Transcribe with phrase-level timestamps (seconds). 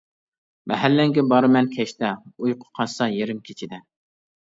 [0.73, 3.87] مەھەللەڭگە بارىمەن كەچتە، ئۇيقۇ قاچسا يېرىم كېچىدە.